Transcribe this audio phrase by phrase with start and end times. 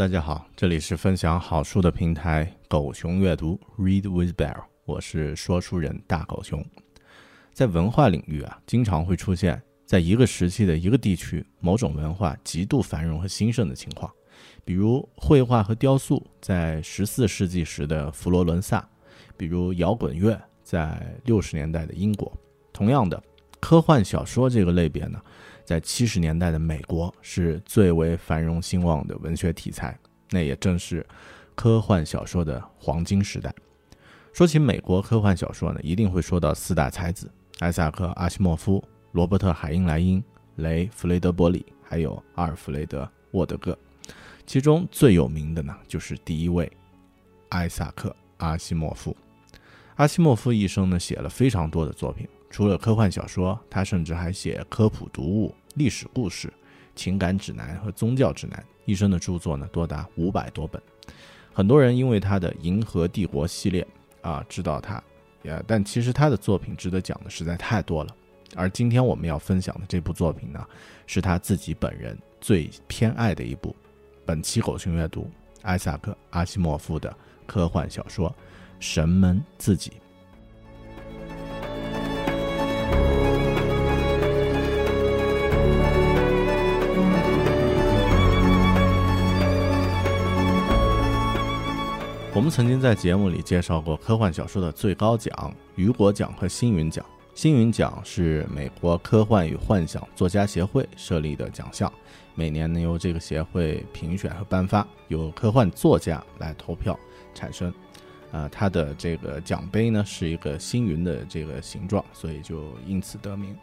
[0.00, 6.64] 大家好，这里是分享好书的平台狗熊阅读 Read with Bear，我是说书人大狗熊。
[7.52, 14.10] 在文化领域啊，经常会出现在一个时期的一个地区某种文化极度繁荣和兴盛的情况，
[14.64, 18.82] 比如绘画和雕塑在十四世纪时的佛罗伦萨，
[19.36, 22.32] 比如摇滚乐在六十年代的英国。
[22.72, 23.22] 同样的，
[23.60, 25.20] 科幻小说这个类别呢？
[25.70, 29.96] 在七十年代的美国是最为繁荣兴旺的文学题材，
[30.30, 31.06] 那也正是
[31.54, 33.54] 科幻小说的黄金时代。
[34.32, 38.82] 说起美国科幻小说呢，一定会说到四大才子：艾萨克·阿西莫夫、
[39.12, 40.20] 罗伯特·海因莱因、
[40.56, 43.78] 雷·弗雷德伯里，还有阿尔弗雷德·沃德戈。
[44.44, 46.68] 其中最有名的呢，就是第一位
[47.50, 48.08] 艾萨克·
[48.38, 49.16] 阿西莫夫。
[49.94, 55.54] 阿西莫夫一生呢，写了非常多的作品，除了科幻小说，他甚至还写科普读物。
[55.74, 56.52] 历史故事、
[56.94, 60.80] 情感指南和宗教指南，一生的著作呢多达五百多本。
[61.52, 63.86] 很多人因为他的《银河帝国》系列
[64.20, 65.02] 啊知道他，
[65.42, 68.16] 呀，但其实他的作品值得讲的实在太多了。
[68.56, 70.66] 而今天我们要分享的这部作品呢，
[71.06, 73.74] 是他自己本人最偏爱的一部。
[74.24, 75.30] 本期狗熊阅读，
[75.62, 77.16] 艾萨克·阿西莫夫的
[77.46, 78.28] 科幻小说
[78.80, 79.90] 《神们自己》。
[92.40, 97.04] 我们曾经在节目里介绍过科幻小说的最高奖——雨果奖和星云奖。
[97.34, 101.92] 星云奖是美国科幻与幻想作家协会设立的奖项，
[102.34, 106.98] 每年呢由这个协会评选和颁发，由科幻作家来投票
[107.34, 107.70] 产生。
[108.32, 113.54] 啊，它的这个奖杯呢是一个星云的这个形状，所以就因此得名。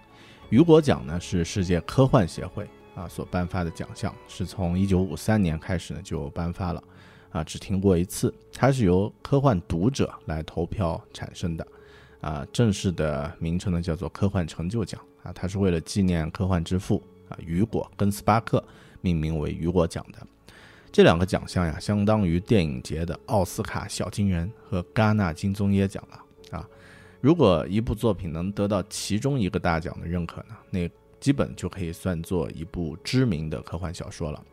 [0.52, 6.84] 雨果奖呢是世界科幻协会啊所颁发的奖项，是从1953年开始呢就颁发了。
[7.30, 11.68] 啊，只听过一次，它是由科幻读者来投票产生的，
[12.22, 18.64] 啊，正式的名称呢叫做科幻成就奖啊，它是为了纪念科幻之父啊雨果跟斯巴克
[19.02, 20.26] 命名为雨果奖的。
[20.92, 26.68] 这两个奖项呀，相当于电影节的奥斯卡小金人和戛纳金棕榈奖了啊。
[27.20, 30.90] 如果一部作品能得到其中一个大奖的认可呢，那
[31.20, 34.44] 基本就可以算作一部知名的科幻小说了。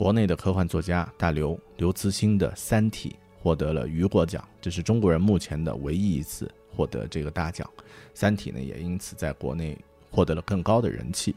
[0.00, 7.68] 国内的科幻作家大刘刘慈欣的《三体》获得了雨果奖，这是中国人目前的唯一一次获得这个大奖。
[8.14, 9.76] 《三体》呢，也因此在国内
[10.10, 11.36] 获得了更高的人气。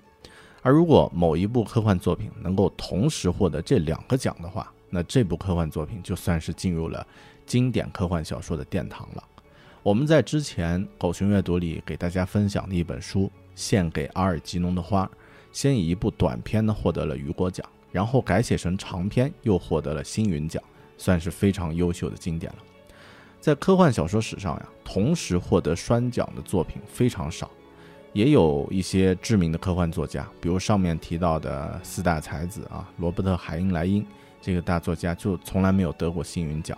[0.62, 7.06] 而如果某一部科幻作品能够同时获得这两个奖的话，那这部科幻作品就算是进入了
[7.46, 9.22] 经典科幻小说的殿堂了。
[9.82, 13.24] 我们在之前狗熊阅读里给大家分享的一本书
[13.56, 15.06] 《献给阿尔吉农的花》，
[15.52, 17.70] 先以一部短片呢获得了雨果奖。
[17.94, 20.62] 然后改写成长篇，又获得了星云奖，
[20.98, 22.60] 算是非常优秀的经典了。
[23.40, 27.52] 在科幻小说史上呀，同时获得双奖的作品非常少，
[28.12, 34.06] 也有一些知名的科幻作家，比如上面提到的四大才子啊，罗伯特·海因莱因
[34.42, 36.78] 这个大作家就从来没有得过星云奖，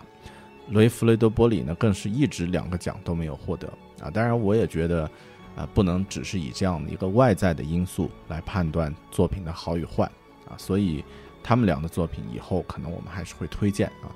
[0.70, 3.66] 雷弗雷德·波里呢更是一直两个奖都没有获得
[4.00, 4.10] 啊。
[4.10, 5.10] 当然，我也觉得，
[5.56, 10.10] 啊，不能只是以这样的一个外在的因素来判断作品的好与坏
[10.48, 10.56] 啊。
[10.56, 11.04] 所以，
[11.42, 14.08] 他们俩的作品以后可能我们还是会推荐啊。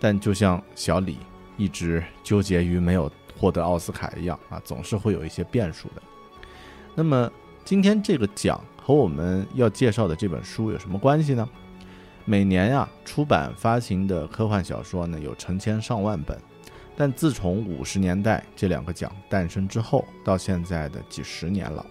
[0.00, 1.18] 但就像小李。
[1.58, 6.02] 一直纠结于没有获得奥斯卡一样啊，总是会有一些变数的。
[6.94, 7.30] 那么
[7.62, 11.46] 今天这个奖和我们要介绍的这本书有什么关系呢？
[12.24, 16.36] 每年呀出版发行的科幻小说呢有成千上万本，
[16.96, 21.84] 但自从五十年代这两个奖诞生之后，到现在的几十年了，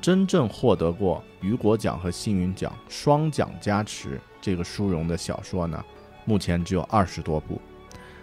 [0.00, 5.84] 真正获得过雨果奖和幸运奖双奖加持这个殊荣的小说呢，
[6.24, 7.60] 目前只有二十多部。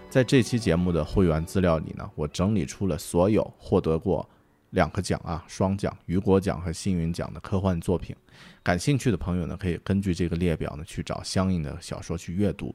[0.10, 4.28] 在这期节目的会员资料里呢，我整理出了所有获得过
[4.70, 8.16] 两个奖啊，双奖雨果奖和星云奖的科幻作品。
[8.62, 12.74] 感兴趣的朋友呢，可以根据这个列表呢去找相应的小说去阅读。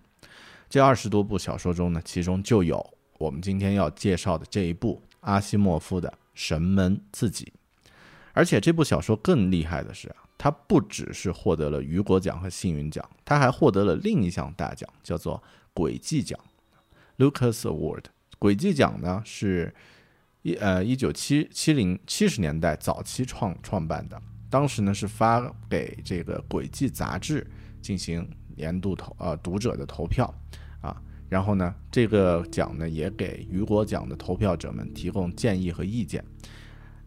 [0.68, 2.84] 这二十多部小说中呢，其中就有
[3.18, 7.44] 我们今天要介绍的这一部阿西莫夫的《神门自己》。
[8.38, 15.42] 而且这部小说更厉害的是啊，它不只是获得了雨果奖和星云奖，它还获得了另一项大奖，叫做
[15.74, 16.38] 轨迹奖。
[17.16, 18.04] Lucas Award，
[18.38, 19.74] 轨迹奖呢是
[20.42, 27.44] 一呃一九七七零七十年代早期创创办的，当时呢是发给这个轨迹杂志
[27.82, 28.24] 进行
[28.54, 30.32] 年度投呃读者的投票
[30.80, 30.96] 啊，
[31.28, 36.24] 然后呢这个奖呢也给雨果奖的投票者们提供建议和意见，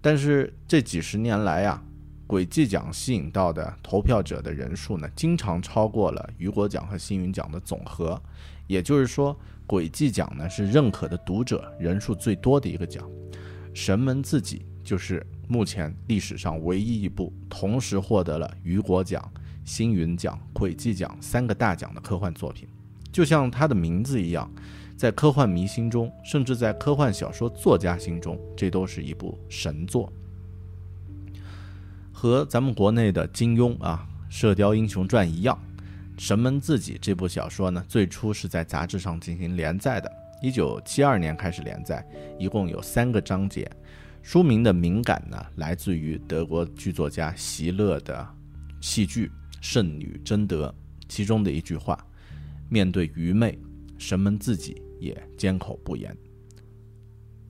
[0.02, 1.82] 但是这几十年来呀，
[2.28, 8.22] 轨迹奖吸引到的投票者的人数呢，经常超过了雨果奖和星云奖的总和，
[8.68, 9.38] 也就是说。
[9.68, 13.10] 轨迹奖呢是认可的读者人数最多的一个奖，
[13.74, 19.32] 神门自己就是目前历史上唯一一部同时获得了雨果奖、
[19.64, 22.68] 星云奖、轨迹奖三个大奖的科幻作品。
[23.14, 24.52] 就像它的名字一样，
[25.02, 30.14] 在科幻迷心中，甚至在科幻小说作家心中，这都是一部神作。
[32.12, 35.60] 和咱们国内的金庸啊《射雕英雄传》一样。
[36.20, 42.08] 神门自己这部小说呢，最初是在杂志上进行连载的，一九七二年开始连载，
[42.38, 43.68] 一共有三个章节。
[44.22, 48.28] 书名的敏感呢，来自于德国剧作家席勒的
[48.80, 49.26] 戏剧
[49.62, 50.68] 《圣女贞德》
[51.10, 51.98] 其中的一句话
[52.70, 53.58] ：“面对愚昧，
[53.98, 56.16] 神门自己也缄口不言。”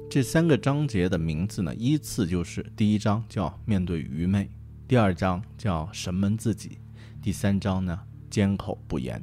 [0.09, 4.49] 这三个章节的名字呢，依次就是第一章叫“面对愚昧”，
[4.87, 6.79] 第二章叫“神门自己”，
[7.21, 7.99] 第三章呢。
[8.31, 9.21] 缄口不言。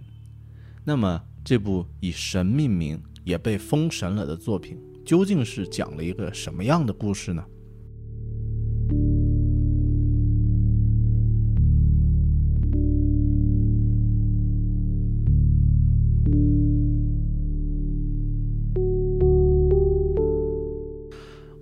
[0.84, 7.42] 那么，这部以神命名也被封神了的作品，究竟是讲了一个什么样的故事呢？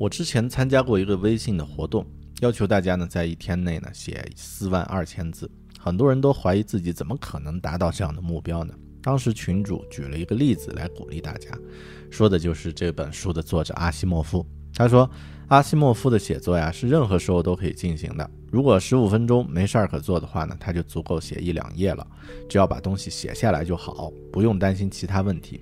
[0.07, 2.07] 我之前参加过一个微信的活动，
[2.39, 5.51] 要求大家呢在一天内呢写四万二千字。
[5.81, 8.73] 很多人都怀疑自己怎么可能达到这样的目标呢？
[9.03, 11.51] 当时群主举了一个例子来鼓励大家，
[12.09, 14.47] 说的就是这本书的作者阿西莫夫。
[14.75, 15.11] 他说，
[15.49, 18.31] 阿西莫夫的写作呀是任何时候都可以进行的。
[18.53, 22.07] 如果十五分钟没事儿可做的话呢，他就足够写一两页了。
[22.49, 25.61] 只要把东西写下来就好，不用担心其他问题。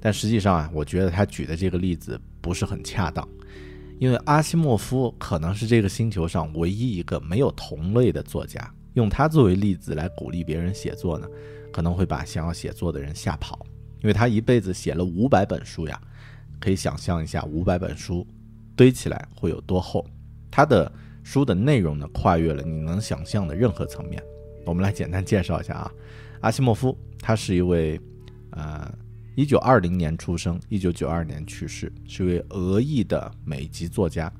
[0.00, 3.26] 但实际上啊，我觉得他举的这个例子不是很恰当，
[4.04, 8.70] 因为阿西莫夫可能是这个星球上唯一一个没有同类的作家。
[8.92, 11.26] 用他作为例子来鼓励别人写作呢，
[11.72, 13.64] 可能会把想要写作的人吓跑，
[14.02, 15.98] 因为他一辈子写了五百本书呀，
[16.60, 18.26] 可以想象一下五百本书
[18.76, 20.04] 堆起来会有多厚。
[20.50, 20.92] 他的
[21.22, 24.22] 书的内容呢，跨越了你能想象的任何层面。
[24.66, 25.90] 我们来简单介绍一下啊，
[26.42, 27.98] 阿西莫夫，他是一位
[28.50, 28.86] 呃，
[29.36, 34.32] 一九二零年出生，一九九二年去世，是一位俄裔的美籍作家，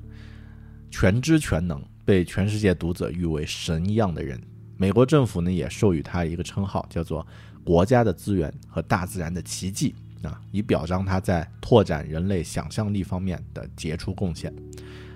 [0.89, 1.81] 全知全能。
[2.05, 4.39] 被全世界读者誉为神一样的人，
[4.77, 7.25] 美国政府呢也授予他一个称号，叫做
[7.65, 14.53] “国家的资源和大自然的奇迹”啊，以表彰他在拓展人类想象力方面的杰出贡献。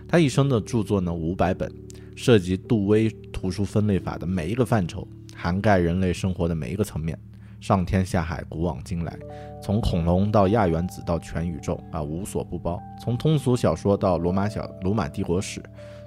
[0.07, 1.71] 他一生的著作呢五百本，
[2.15, 7.15] 涉及杜威图书分类法的每一个范畴，涵盖人类生活的每一个层面，
[7.59, 9.17] 上天下海，古往今来，
[9.61, 12.81] 从恐龙到亚原子到全宇宙啊，无所不包。
[13.01, 15.61] 从通俗小说到罗马小罗马帝国史。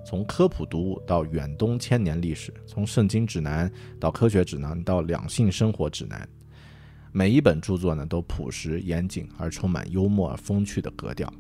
[0.05, 6.29] 从科普读物到远东千年历史，从圣经指南到科学指南到两性生活指南，
[7.13, 11.33] 每一本著作呢都朴实严谨而充满幽默而风趣的格调。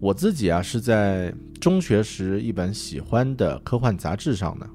[0.00, 4.68] 我自己啊是在中学时一本喜欢的科幻杂志上呢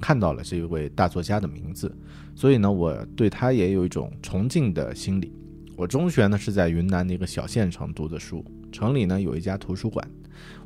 [0.00, 1.94] 看到了这位大作家的名字，
[2.34, 5.32] 所以呢我对他也有一种崇敬的心理。
[5.76, 10.06] 我中学呢是在云南的一个小县城读的书，城里呢有一家图书馆，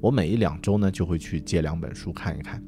[0.01, 2.63] 我每一两周呢就会去借两本书看一看。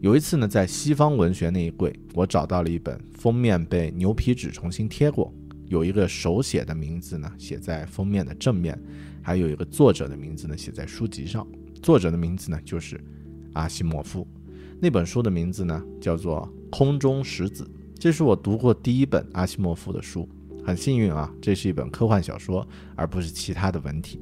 [0.00, 5.32] 有一次呢在西方文学那一柜，我找到了一本封面被牛皮纸重新贴过，
[5.68, 8.78] 有一个手写的名字呢写在封面的正面。
[9.22, 11.44] 还有一个作者的名字呢，写在书籍上。
[11.82, 13.00] 作者的名字呢，就是
[13.54, 14.24] 阿西莫夫。
[14.80, 17.64] 那本书的名字呢，叫做《空中石子》。
[17.98, 20.28] 这是我读过第一本阿西莫夫的书。
[20.64, 24.20] 很幸运啊，这是一本科幻小说，而不是其他的文体。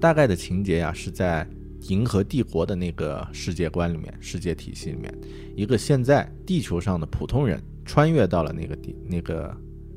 [0.00, 1.46] 大概的情节呀，是在
[1.82, 5.12] 银河帝国的那个世界观里面、世界体系里面，
[5.54, 9.54] 一个现在地球上的普通人穿越到了那个地那个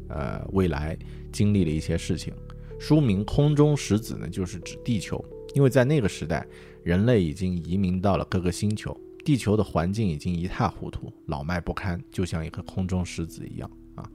[0.09, 0.97] 呃未来，
[1.31, 2.33] 经历了一些事情。
[2.77, 6.45] 书名《空中石子》呢，就是指地球，因为在那个时代，
[6.83, 8.95] 人类已经移民到了各个星球，
[9.29, 14.09] 地球的环境已经一塌糊涂，老迈不堪，就像一颗空中石子一样啊！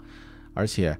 [0.52, 0.99] 而且，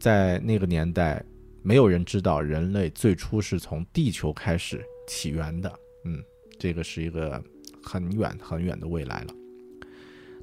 [0.00, 1.24] 在那个年代，
[1.62, 5.72] 没有人知道人类最初是从地球开始起源的。
[6.04, 6.20] 嗯，
[6.58, 7.40] 这个是一个
[7.80, 9.34] 很远很远的未来了。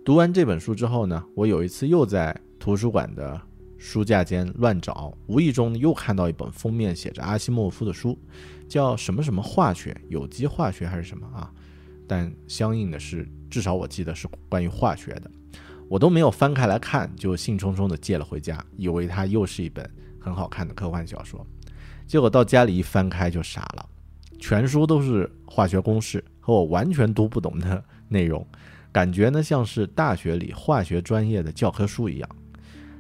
[0.06, 3.42] 读完这本书之后呢，我有一次又在图书馆的。
[3.78, 8.18] 书架间乱找，无意中又看到一本封面写着阿西莫夫的书，
[8.66, 11.52] 叫什么什么化学，有机化学还是什么啊？
[12.14, 15.32] 但相应的是，至少我记得是关于化学的。
[15.90, 19.90] 我都没有翻开来看，就兴冲冲的借了回家，以为它又是一本
[20.20, 21.44] 很好看的科幻小说。
[22.06, 23.90] 结果到家里一翻开就傻了，
[24.38, 28.46] 全书都是化学公式和我完全读不懂的内容，
[28.92, 32.30] 感觉呢像是大学里化学专业的教科书一样。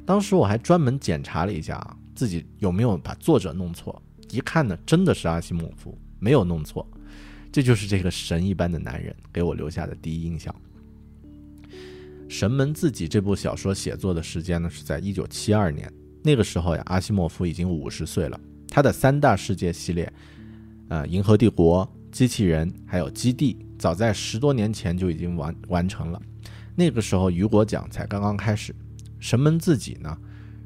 [0.08, 4.01] 当时我还专门检查了一下啊，自己有没有把作者弄错。
[4.32, 6.89] 一看呢，真的是阿西莫夫，没有弄错。
[7.53, 10.53] 这就是这个神一般的男人给我留下的第一印象。
[12.27, 15.88] 《神门自己》这部小说写作的时间呢，是在一九七二年。
[16.24, 18.39] 那个时候呀，阿西莫夫已经五十岁了。
[18.69, 20.12] 他的三大世界系列，
[20.89, 26.19] 呃，《银河帝国》、《机器人》还有《基地》，早在十多年前就已经完完成了。
[26.75, 28.75] 那个时候，雨果奖才刚刚开始。
[29.19, 30.17] 神门自己呢，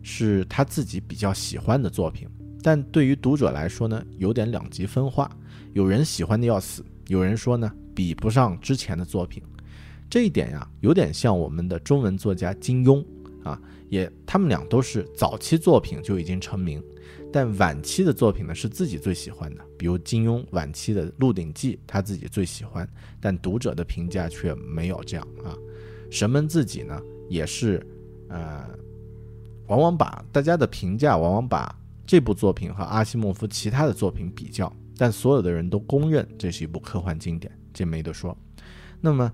[0.01, 2.29] 是他自己比较喜欢的作品，
[2.63, 5.29] 但对于读者来说呢，有点两极分化。
[5.77, 9.43] 有人喜欢的要死，有人说呢，比不上之前的作品。
[10.09, 13.05] 这一点呀，有点像我们的中文作家金庸
[13.43, 16.83] 啊，也他们俩都是早期作品就已经成名，
[17.31, 19.63] 但晚期的作品呢是自己最喜欢的。
[19.77, 22.89] 比如金庸晚期的《鹿鼎记》，他自己最喜欢，
[23.21, 25.55] 但读者的评价却没有这样啊。
[26.09, 27.85] 神门自己呢，也是。
[28.29, 28.67] 呃，
[29.67, 38.35] 往往把大家的评价，往往把这部作品和阿西莫夫其他的作品比较，但所有的人都公认这是一部科幻经典，这没得说。
[38.99, 39.31] 那么，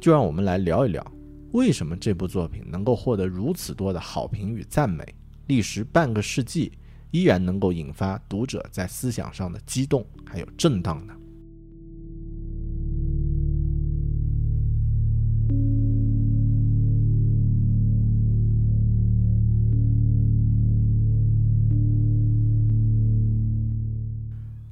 [0.00, 1.04] 就让我们来聊一聊，
[1.52, 5.04] 为什么这部作品能够获得如此多的好评与赞美，
[5.48, 6.72] 历时半个世纪
[7.10, 11.14] 依然能够引发读者在思想上的激动还有震荡呢？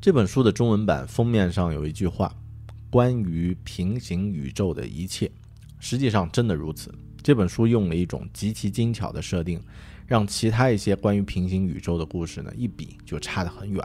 [0.00, 2.32] 这本书的中文版封面上有一句话
[2.88, 5.28] ：“关于平行宇宙的一切。”
[5.80, 6.94] 实际上，真的如此。
[7.20, 9.60] 这本书用了一种极其精巧的设定，
[10.06, 13.82] 让其他一些关于平行宇宙的故事呢，一比就差得很远。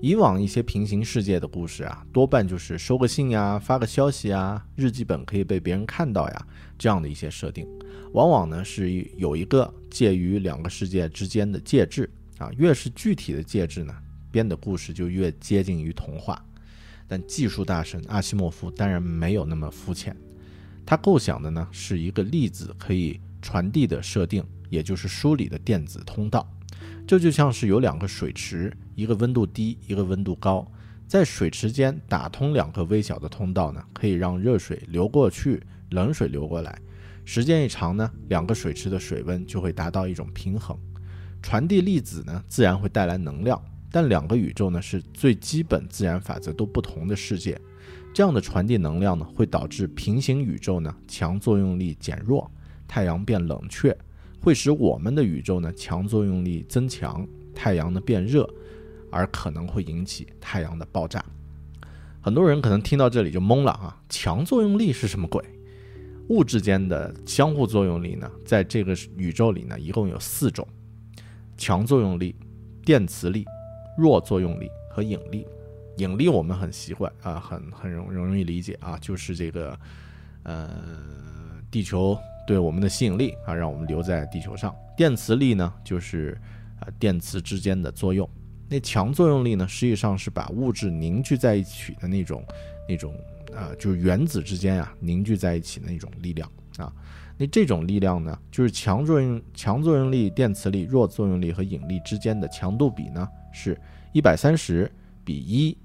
[0.00, 6.46] 以往一些平行世界的故事啊，多半就是收个信呀、发个消息啊、日记本可以被别人看到呀，
[6.78, 7.68] 这样的一些设定，
[8.12, 12.08] 往往呢是有一个介于两个世界之间的介质
[12.38, 13.94] 啊，越是具体的介质呢。
[14.30, 16.44] 编的故事就越接近于童话，
[17.06, 20.16] 但技术大神阿西莫夫当然没有那么肤浅，
[20.84, 26.48] 他构想的呢是一个粒子可以传递的设定，也就是书里的电子通道。
[27.06, 30.70] 这就像是有两个水池，一个温度低，一个温度高，
[31.06, 36.78] 在水池间打通两个微小的通道呢，可以让热水流过去，冷水流过来。
[37.24, 40.78] 时间一长呢，两个水池的水温就会达到一种平衡，
[41.42, 43.62] 传递粒子呢，自然会带来能量。
[43.90, 47.58] 但两个宇宙呢是最基本自然法则都不同的世界，
[48.14, 52.50] 这样的传递能量呢会导致平行宇宙呢强作用力减弱，
[52.86, 53.96] 太阳变冷却，
[54.40, 58.48] 会使我们的宇宙呢强作用力增强，太阳呢变热，
[59.10, 61.24] 而可能会引起太阳的爆炸。
[62.20, 65.42] 很多人可能听到这里就懵了啊，强作用力是什么鬼？
[66.28, 70.66] 物质间的相互作用力呢，在这个宇宙里呢，一共有四种：
[71.56, 72.36] 强作用力、
[72.84, 73.46] 电磁力、
[73.98, 75.46] 弱作用力和引力。
[75.96, 79.78] 引力我们很习惯啊，很很容容易理解啊，就是这个
[80.44, 80.70] 呃，
[81.70, 84.74] 地球对我们的吸引力啊，让我们留在地球上。
[84.96, 86.40] 电磁力呢，就是
[86.80, 88.26] 啊电磁之间的作用。
[88.68, 92.42] 那强作用力呢，实际上是把物质凝聚在一起的那种
[92.88, 93.12] 那种。
[93.56, 96.92] 啊，就是原子之间啊凝聚在一起的那种力量啊，
[97.38, 103.78] 那这种力量呢，就是强作用强作用力、电磁力、弱作用力和引力之间的强度比呢，是
[104.12, 104.90] 一百三十
[105.24, 105.76] 比一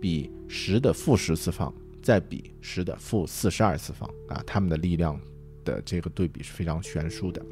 [0.00, 1.72] 比十的负十次方，
[2.02, 5.20] 再比十的负四十二次方啊，它们的力量
[5.64, 7.44] 的这个对比是非常悬殊的。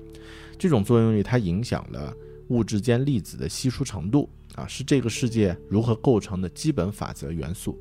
[0.59, 2.15] 这种作用力它影响了
[2.49, 7.79] 物质间粒子的稀疏程度啊，是这个世界如何构成的基本法则元素。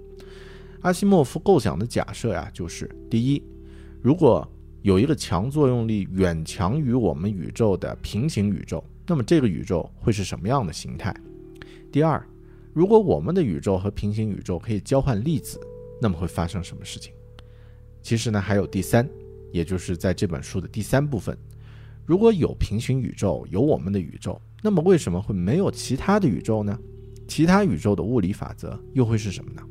[0.82, 3.42] 阿西莫夫构想的假设呀，就是第一，
[4.02, 4.48] 如果
[4.84, 11.16] 有一个强作用力远强于我们宇宙的平行宇宙，那么这个宇宙会是什么样的形态？
[11.92, 12.22] 第二，
[12.74, 15.60] 如果我们的宇宙和平行宇宙可以交换粒子，
[16.02, 17.14] 那么会发生什么事情？
[18.04, 19.10] 其实呢，还有第三，
[19.52, 21.38] 也就是在这本书的第三部分，
[22.06, 26.78] 如果有平行宇宙，有我们的宇宙，那么为什么会没有其他的宇宙呢？
[27.28, 29.62] 其他宇宙的物理法则又会是什么呢？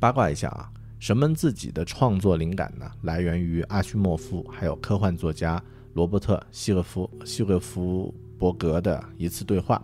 [0.00, 5.62] 八卦一下啊，神们自己的创作灵感呢，来源于阿西莫夫，还有科幻作家
[5.94, 9.80] 罗伯特·希尔夫希尔夫伯格的一次对话。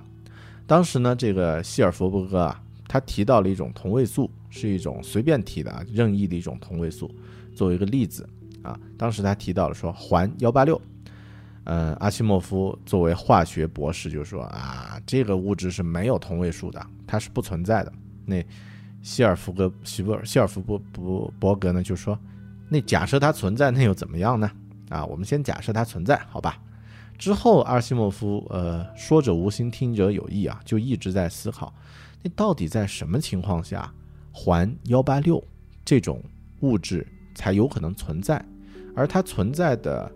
[0.68, 7.10] 当时呢，这个希尔弗伯格啊，他提到了一种同位素，是一种随便提的啊，任意的一种同位素，
[7.56, 8.28] 作为一个例子
[8.62, 8.78] 啊。
[8.98, 10.78] 当时他提到了说环幺八六，
[11.64, 17.90] 嗯，阿西莫夫作为化学博士就说啊，这个物质是没有同位素的，它是不存在的。
[18.26, 18.44] 那
[19.00, 22.18] 希尔弗格希伯希尔弗伯伯伯格呢，就说
[22.68, 24.50] ：“那假设它存在，那又怎么样呢？
[24.90, 26.60] 啊，我们先假设它存在，好吧？
[27.18, 31.74] 之后，阿西莫夫，呃，说者无心，听者有意啊，就一直在思考，
[32.22, 33.92] 那到底在什么情况下，
[34.32, 35.42] 环幺八六
[35.84, 36.22] 这种
[36.60, 38.42] 物质才有可能存在？
[38.94, 40.10] 而它存在的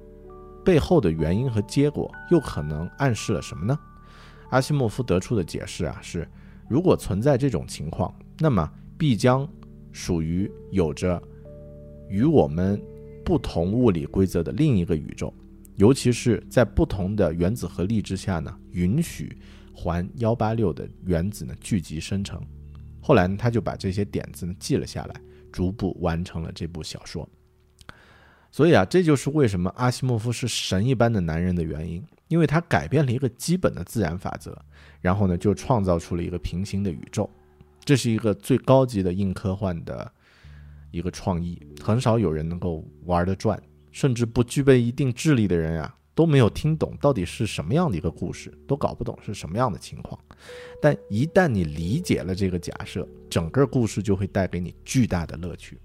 [0.64, 3.78] 背后的原因和结果，又可能暗示了什么呢？
[4.50, 6.28] 阿西莫夫得出的解释啊，是
[6.68, 9.48] 如果存在这种情况。”那么必将
[9.92, 11.22] 属于有着
[12.08, 12.82] 与我们
[13.24, 15.32] 不同物理规则的另一个宇宙，
[15.76, 19.36] 尤其是在不同的原子核力之下呢，允许
[19.72, 22.40] 环幺八六的原子呢聚集生成。
[23.00, 27.28] 后来呢，他就把这些点子呢记了下来，逐步完成了这部小说。
[28.50, 34.56] 所以啊，这就是为什么阿西莫夫是神一般的男人的原因，因为他改变了一个基本的自然法则，
[35.00, 37.28] 然后呢，就创造出了一个平行的宇宙。
[37.84, 40.12] 这是一个最高级的硬科幻的
[40.90, 43.60] 一个创意，很少有人能够玩得转，
[43.92, 50.18] 甚至不具备一定智力的人啊都没有听懂到底是什么样的一个故事，都搞不懂是什么样的情况。
[50.80, 55.78] 但一旦你理解了这个假设，整个故事就会带给你巨大的乐趣。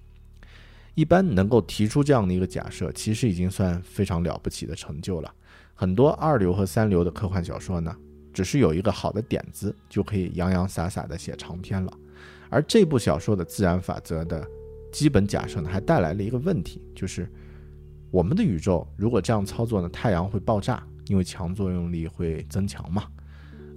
[0.95, 5.31] 一般能够提出这样的一个假设，其实已经算非常了不起的成就了。
[5.75, 7.95] 很多二流和三流的科幻小说呢？
[8.33, 11.91] 只是有一个好的点子，就可以洋洋洒洒的写长篇了。
[12.49, 14.45] 而这部小说的自然法则的
[14.91, 17.31] 基本假设呢，还带来了一个问题，就是
[18.11, 23.03] 我们的宇宙如果这样操作呢，太阳会爆炸，因为强作用力会增强嘛。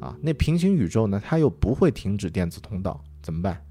[0.00, 3.62] 啊，那平行宇宙呢，它又不会停止电子通道，怎么办？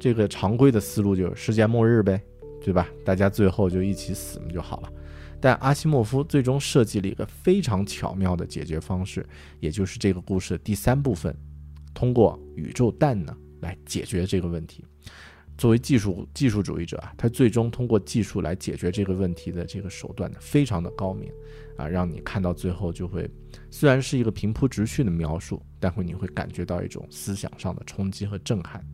[0.00, 2.20] 这个常规的思路就是世界末日呗，
[2.62, 2.88] 对吧？
[3.04, 4.92] 大家最后就一起死就好了。
[5.40, 9.26] 但阿西莫夫最终设计了一个非常巧妙的解决方式，
[9.60, 11.36] 也就是这个故事的第三部分，
[11.92, 14.82] 通过宇宙弹呢来解决这个问题。
[15.56, 21.30] 作为技术技术主义者啊，他最终通过技术来解决这个问题的这个手段，非常的高明
[21.76, 23.30] 啊，让你看到最后就会，
[23.70, 28.84] 虽然是一个平铺直叙的描述，但会你会感觉到一种思想上的冲击和震撼。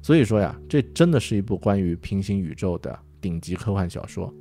[0.00, 4.32] 所以说呀，这真的是一部关于平行宇宙的顶级科幻小说。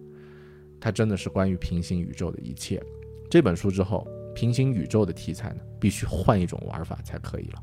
[0.80, 2.82] 它真的是关于平行宇宙的一切。
[3.30, 7.62] 这本书之后，平行宇宙的题材呢，必须换一种玩法才可以了。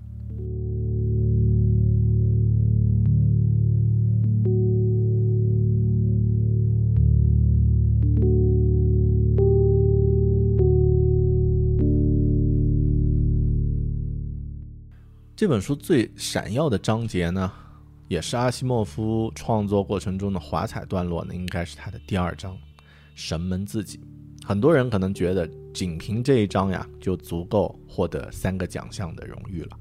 [15.36, 17.52] 这本书最闪耀的章节呢，
[18.08, 22.56] 也是阿西莫夫创作过程中的华彩段落呢，应该是他的第二章。
[23.14, 24.00] 神门自己，
[24.42, 29.78] 很多人可能觉得仅凭这一章呀，就足够获得三个奖项的荣誉了。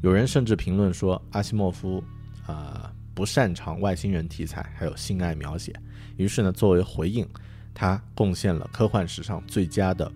[0.00, 2.02] 有人甚至评论说，阿西莫夫
[2.46, 5.70] 呃不擅长外星人题材，还有性爱描写，
[6.16, 7.28] 于是呢，作为回应，
[7.74, 10.10] 他贡献了科幻史上最佳的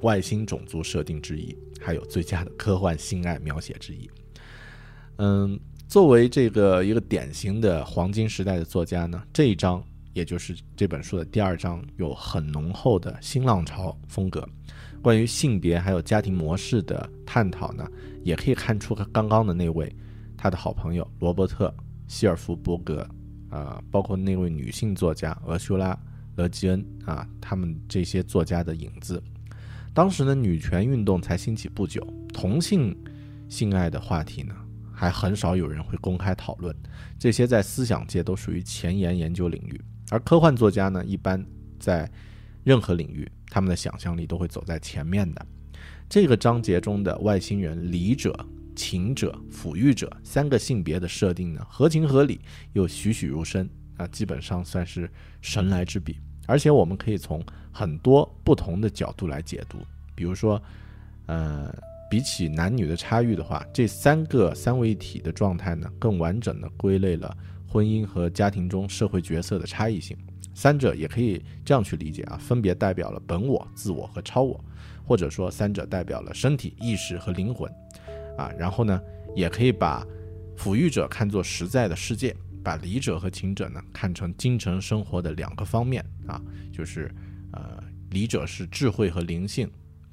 [0.00, 4.08] 外星种族设定之一，还有最佳的科幻性爱描写之一。
[5.16, 14.46] 嗯，作为这个一个典型的黄金时代的作家呢，这一章也就是这本书的第二章，有很浓厚的新浪潮风格。
[15.02, 17.86] 关于性别还有家庭模式的探讨呢，
[18.22, 19.94] 也可以看出刚刚的那位
[20.36, 21.68] 他的好朋友罗伯特·
[22.06, 23.06] 希尔弗伯格，
[23.50, 25.92] 啊，包括那位女性作家俄修拉·
[26.36, 29.22] 勒基恩啊，他们这些作家的影子。
[29.94, 32.02] 当时呢，女权运动才兴起不久，
[32.32, 32.96] 同性
[33.48, 34.54] 性爱的话题呢，
[34.92, 36.74] 还很少有人会公开讨论，
[37.18, 39.80] 这些在思想界都属于前沿研究领域。
[40.10, 41.44] 而科幻作家呢，一般
[41.78, 42.10] 在
[42.64, 43.30] 任何领域。
[43.50, 45.46] 他们的想象力都会走在前面的。
[46.08, 48.34] 这个章节中的外星人理者、
[48.74, 52.40] 情者、抚育者三个性别的设定呢，合情合理
[52.72, 55.10] 又栩栩如生啊，基本上算是
[55.42, 56.16] 神来之笔。
[56.46, 59.78] 而且我们可以从很多不同的角度来解读，
[60.14, 60.62] 比如说，
[61.26, 61.74] 呃，
[62.10, 67.34] 比起男女的差异的话，这三个三位一体的状态呢，更完整的归类了
[67.66, 70.16] 婚姻和家庭中社会角色的差异性。
[70.54, 74.62] 三者也可以这样去理解啊，分别代表了本我、自我和超我，
[75.02, 77.72] 或者说三者代表了身体、意识和灵魂，
[78.36, 79.00] 啊，然后呢，
[79.34, 80.06] 也可以把
[80.54, 86.04] 抚育者看作实在的世界，把理者和情者呢看成精神生活的两个方面。
[86.26, 86.38] 啊，
[86.70, 87.10] 就是
[87.52, 89.70] 呃，理者是智慧和灵性，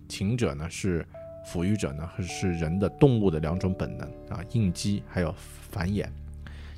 [0.08, 1.06] 情者呢是
[1.47, 5.34] 抚育者呢是人的动物的两种本能啊，应激还有
[5.71, 6.08] 繁衍，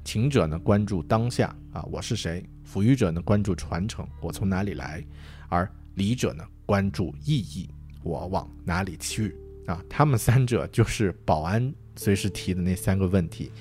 [0.03, 2.43] 情者呢关注当下啊，我是谁。
[2.71, 5.03] 抚育者呢关注传承，我从哪里来；
[5.49, 7.69] 而理者呢关注意义，
[8.01, 9.83] 我往哪里去啊？
[9.89, 13.51] 他们三者就是保安随时提的那三个问题：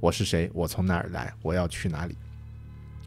[0.00, 0.50] 我是谁？
[0.54, 1.30] 我从哪儿来？
[1.42, 2.16] 我要去哪里？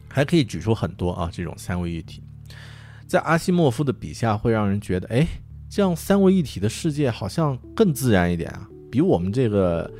[0.08, 2.22] 还可以举出很多啊，这种三位一体，
[3.08, 5.26] 在阿西莫夫的笔下会让人觉得，哎，
[5.70, 9.90] 这样三位一体的世界好像更自然一点啊，比我们这个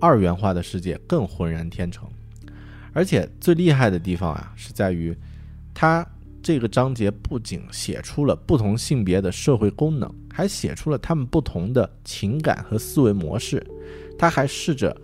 [0.00, 2.08] 二元化的世界更浑然天成。
[2.94, 5.14] 而且最厉害的地方啊，是在于，
[5.74, 6.04] 他
[6.42, 13.64] 这个章节不仅写出了不同性别的社会功能，还写出了他们不同的情感和思维模式。
[14.18, 14.96] 他还试着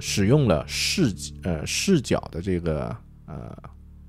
[0.00, 1.14] 使用了视
[1.44, 2.94] 呃视角的这个
[3.26, 3.56] 呃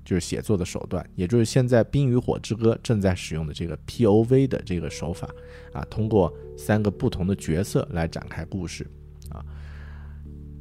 [0.04, 5.28] 就是写作的手段，也就是现在《冰与火之歌》正在使用的这个 P.O.V 的这个手法
[5.72, 8.86] 啊，通过三个不同的角色来展开故事
[9.30, 9.44] 啊。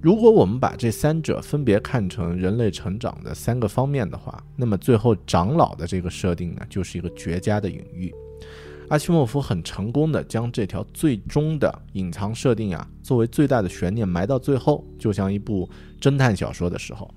[0.01, 8.13] 如果我们把这三者分别看成人类成长的三个方面的话，那么最后长老的这个设定呢，就是一个绝佳的隐喻。
[8.89, 15.69] 阿西莫夫很成功的将这条最终的隐藏设定啊，作为最大的悬念埋到最后，就像一部
[16.01, 17.09] 侦探小说的时候，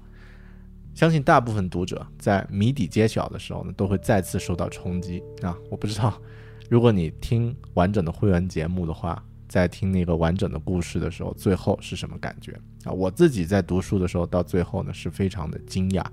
[0.96, 5.56] 相信大部分读者在谜底揭晓的时候呢，都会再次受到冲击啊！
[5.70, 6.20] 我不知道，
[6.68, 9.22] 如果你听完整的会员节目的话。
[9.48, 12.90] 在听那个完整的故事的时候，最后是什么感觉啊？
[12.90, 16.04] 我自己在读书的时候，到最后呢，是非常的惊讶，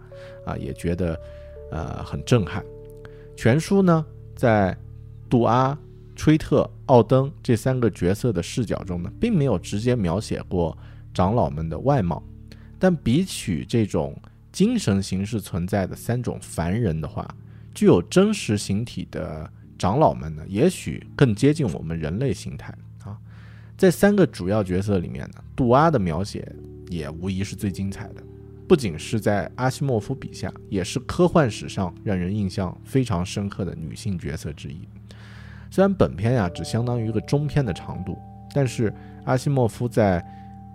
[0.45, 1.19] 啊，也觉得，
[1.71, 2.63] 呃，很震撼。
[3.35, 4.77] 全书呢，在
[5.27, 5.75] 杜阿、
[6.15, 10.77] 吹特、奥登这三个角色的视角中呢，并没有直接描写过
[11.11, 12.21] 长老们的外貌，
[12.77, 14.15] 但比起这种
[14.53, 17.27] 精神形式存在的三种凡人的话，
[17.73, 22.71] 具有真实形体的长老们呢，也许更接近我们人类形态
[23.03, 23.17] 啊。
[23.75, 26.49] 在三个主要角色里面呢，杜阿的描写
[26.87, 28.21] 也无疑是最精彩的，
[28.67, 34.87] 不仅是在阿西莫夫笔下，也是科幻史上让人印象非常深刻的女性角色之一。
[35.71, 38.15] 虽然本片呀只相当于一个中篇的长度，
[38.53, 38.93] 但是
[39.25, 40.23] 阿西莫夫在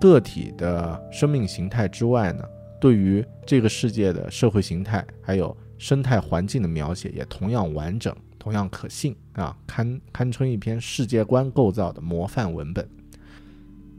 [0.00, 2.42] 个体的生命形态之外呢，
[2.80, 12.88] 对于这个世界的社会形态还有生态环境的描写也同样完整，同样可信啊，堪堪称一篇世界观构造的模范文本。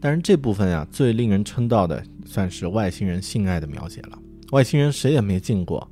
[0.01, 4.17] 但是这部分啊，最令人称道的算是外星人性爱的描写了。
[4.51, 5.85] 外星人谁也没见过，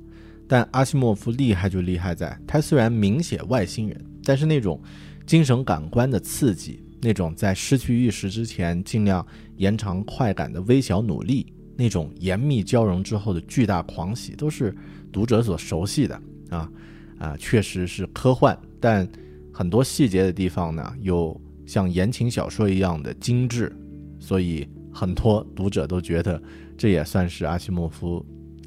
[0.48, 4.82] 但阿西莫夫厉害就厉害在，他虽然明写外星人，但是那种
[5.26, 9.26] 精神感官的刺激，那种在失去意识之前尽量
[9.58, 14.76] 延长快感的微小努力，那种严密交融之后的巨大狂喜，都是
[15.12, 16.72] 读者所熟悉的啊
[17.20, 19.08] 啊，确实是科幻，但
[19.54, 23.72] 很多细节的地方呢，又像言情小说一样的精致。
[24.20, 26.42] 所以很多读者都觉得，
[26.76, 28.26] 这也算是阿西莫夫，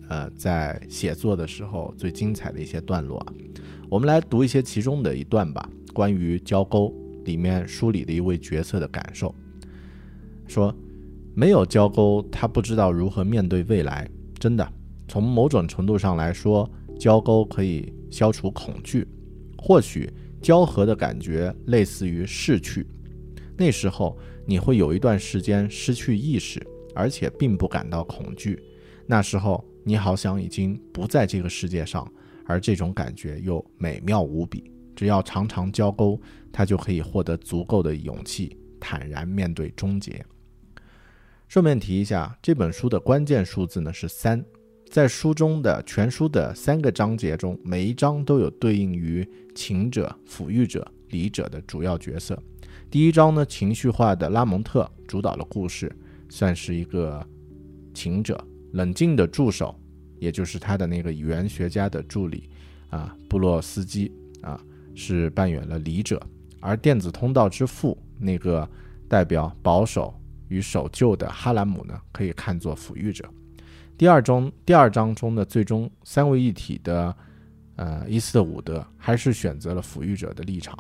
[0.09, 3.25] 呃，在写作的时候最精彩的一些段落。
[3.89, 6.95] 我们来读一些其中的一段吧，关于交沟
[7.25, 9.35] 里面书里的一位角色的感受。
[10.47, 10.73] 说，
[11.35, 14.09] 没有交沟，他不知道如何面对未来。
[14.39, 14.73] 真的，
[15.07, 19.07] 从某种程度上来说，交沟可以消除恐惧。
[19.59, 22.87] 或许交合的感觉类似于逝去，
[23.57, 26.61] 那时候你会有一段时间失去意识，
[26.95, 28.59] 而且并不感到恐惧。
[29.07, 32.11] 那时候你好像已经不在这个世界上，
[32.47, 34.73] 而这种感觉又美妙无比。
[34.97, 40.25] 只要常常交沟，他就可以获得足够的勇气，坦然面对终结。
[41.51, 44.41] 顺便提一下，这本书的关键数字呢是三。
[44.89, 52.41] 在书中的全书的三个章节中，每一章都有对应于情者、抚育者、理者的主要角色。
[52.89, 55.91] 第一章呢，情绪化的拉蒙特主导了故事，
[56.29, 57.21] 算是一个
[57.93, 58.37] 情者；
[58.71, 59.75] 冷静的助手，
[60.21, 62.49] 也就是他的那个语言学家的助理
[62.91, 66.17] 啊，布洛斯基啊，是扮演了理者；
[66.61, 68.69] 而电子通道之父那个
[69.09, 70.15] 代表保守
[70.51, 73.25] 与守旧的哈兰姆呢，可以看作抚育者。
[73.97, 77.17] 第二章第二章中的最终三位一体的，
[77.77, 80.77] 呃，伊斯特伍德还是选择了抚育者的立场。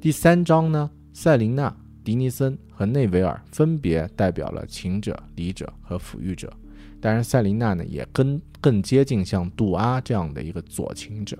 [0.00, 6.52] 第三章呢，塞琳娜、迪尼森和内维尔分别代表了情者、理者和抚育者。
[7.00, 11.36] 当然，塞琳娜呢也更更接近像杜阿这样的一个左情者。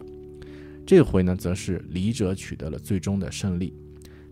[0.86, 3.74] 这回呢，则是理者取得了最终的胜利。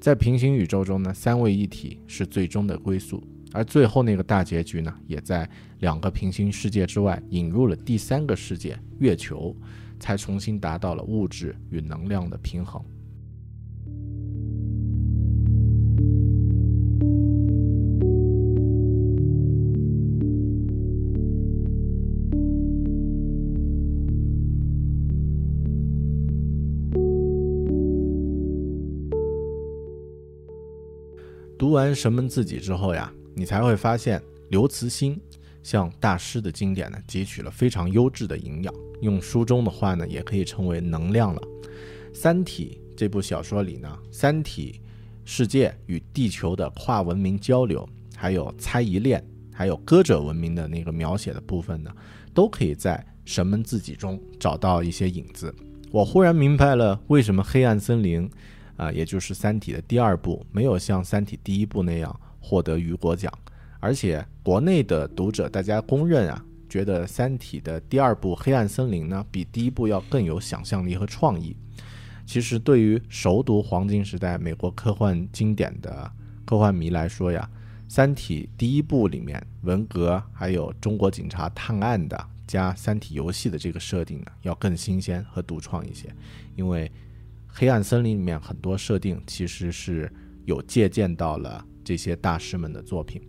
[0.01, 3.23] 在平行宇宙中呢，三位一体是最终的归宿。
[3.53, 9.57] 而最后那个大结局呢，也在两个平行世界之外引入了第三个世界——月球，
[9.99, 12.85] 才重新达到了物质与能量的平衡。
[31.67, 33.13] 读完《神门自己》之后呀。
[33.35, 35.21] 你才会发现，刘慈欣
[35.65, 41.43] 向大师的经典呢汲取了非常优质的营养，用书中的话呢，也可以称为能量了。
[42.15, 44.81] 《三体》这部小说里呢，三体
[45.25, 49.21] 世界与地球的跨文明交流，还有猜疑链，
[49.53, 51.91] 还有歌者文明的那个描写的部分呢，
[52.33, 55.53] 都可以在神门自己中找到一些影子。
[55.91, 58.29] 我忽然明白了，为什么《黑暗森林》
[58.77, 62.21] 啊，也就是《三体》的第二部，没有像《三体》第一部那样。
[62.39, 63.33] 获得雨果奖，
[63.81, 71.57] 而且国内的读者大家公认啊，觉得《三体》的第二部《黑暗森林》呢，比第一部要更有想象力和创意。
[72.25, 76.09] 其实，对于熟读黄金时代美国科幻经典的
[76.45, 77.51] 科幻迷来说呀，
[77.93, 86.09] 《三体》第一部里面文革还有中国警察探案的加《三体》游戏的这个设定呢，要更新鲜和独创一些。
[86.55, 86.89] 因为
[87.59, 90.13] 《黑暗森林》里面很多设定其实是
[90.45, 91.65] 有借鉴到了。
[91.83, 93.23] 这些大师们的作品，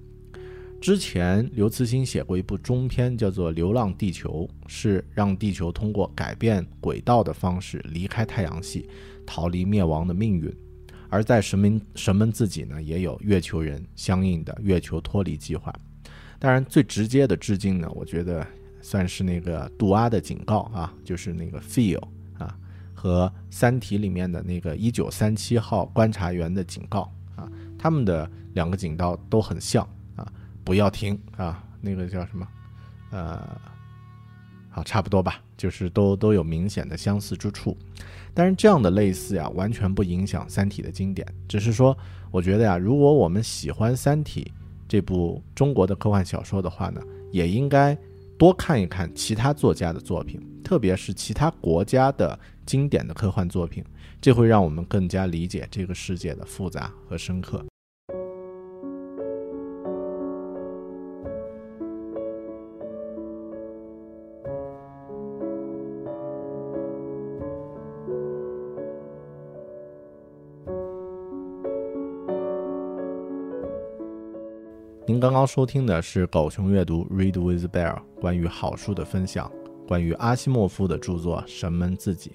[0.81, 8.89] 之前刘慈欣写过一部中篇，叫做《流浪地球》，是让地球通过改变轨道的方式离开太阳系，
[9.27, 10.51] 逃离灭亡的命运。
[11.07, 15.71] 而在神明神门自己呢，也有月球人相应的月球脱离计划。
[16.39, 18.43] 当然，最直接的致敬呢，我觉得
[18.81, 22.01] 算是那个杜阿的警告啊，就是那个 feel，
[22.97, 28.27] 和《三体》里面的那个一九三七号观察员的警告啊，他们的。
[28.53, 30.27] 两个警刀都很像啊，
[30.63, 32.47] 不要停啊，那个叫什么？
[33.12, 33.62] 呃，
[34.71, 37.77] 好，差不多吧，就是都都有明显的相似之处。
[38.33, 41.27] 但是这样的类似呀，完全不影响《三体》的经典。
[41.47, 41.95] 只是说，
[42.31, 44.51] 我觉得呀，如果我们喜欢《三体》
[44.88, 46.99] 这部中国的科幻小说的话呢，
[47.31, 47.95] 也应该
[48.38, 53.84] 多看一看其他作家的作品，特别是其他国家的经典的科幻作品，
[54.21, 57.65] 这会让我们更加理解这个世界的复杂和深刻。
[75.19, 79.51] 刚刚收听的是狗熊阅读 Read with Bear 关于好书的分享，
[79.88, 82.32] 关于阿西莫夫的著作《神门自己》，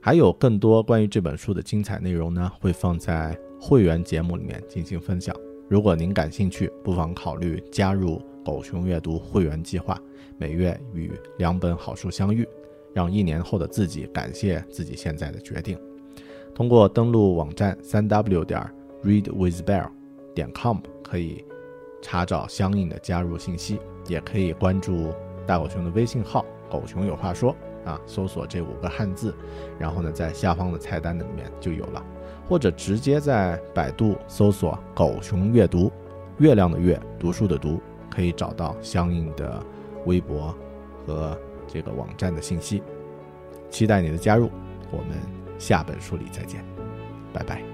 [0.00, 5.34] 还有更多关于这本书的精彩内容呢，会放在会员节目里面进行分享。
[5.68, 9.98] 如果您感兴趣，不妨考虑加入狗熊阅读会员计划，
[10.36, 12.46] 每月与两本好书相遇，
[12.92, 15.78] 让一年后的自己感谢自己现在的决定。
[16.54, 18.60] 通过登录网站三 w 点
[19.02, 19.88] readwithbear
[20.34, 21.44] 点 com 可以。
[22.04, 25.10] 查找相应的加入信息，也可以关注
[25.46, 29.34] 大狗熊的微信号“狗熊有话说”啊，搜索这五个汉字，
[29.78, 32.04] 然后呢，在下方的菜单里面就有了，
[32.46, 35.90] 或者直接在百度搜索“狗熊阅读”，
[36.36, 39.64] 月亮的月，读书的读，可以找到相应的
[40.04, 40.54] 微博
[41.06, 41.34] 和
[41.66, 42.82] 这个网站的信息。
[43.70, 44.50] 期待你的加入，
[44.90, 45.16] 我们
[45.58, 46.62] 下本书里再见，
[47.32, 47.73] 拜拜。